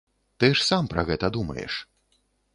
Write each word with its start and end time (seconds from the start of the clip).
Ты 0.39 0.47
ж 0.59 0.65
сам 0.69 0.89
пра 0.95 1.03
гэта 1.11 1.31
думаеш. 1.37 1.79